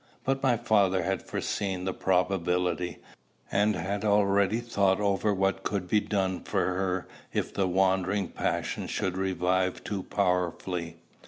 But 0.23 0.41
my 0.41 0.57
father 0.57 1.03
had 1.03 1.21
foreseen 1.21 1.85
the 1.85 1.93
probability, 1.93 2.97
and 3.51 3.75
had 3.75 4.03
already 4.03 4.59
thought 4.59 4.99
over 4.99 5.31
what 5.31 5.61
could 5.61 5.87
be 5.87 5.99
done 5.99 6.39
for 6.41 6.73
her 6.73 7.07
if 7.33 7.53
the 7.53 7.67
wandering 7.67 8.29
passion 8.29 8.87
should 8.87 9.15
revive 9.15 9.83
too 9.83 10.01
powerfully. 10.01 10.97